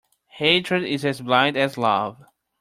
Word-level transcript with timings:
Hatred 0.37 0.83
is 0.83 1.05
as 1.05 1.21
blind 1.21 1.55
as 1.55 1.77
love. 1.77 2.23